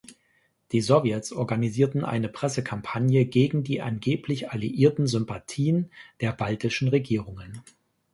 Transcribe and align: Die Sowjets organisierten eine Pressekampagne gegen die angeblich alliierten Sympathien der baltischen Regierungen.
Die 0.71 0.81
Sowjets 0.81 1.31
organisierten 1.31 2.03
eine 2.03 2.27
Pressekampagne 2.27 3.27
gegen 3.27 3.61
die 3.63 3.83
angeblich 3.83 4.49
alliierten 4.49 5.05
Sympathien 5.05 5.91
der 6.21 6.31
baltischen 6.31 6.87
Regierungen. 6.87 7.61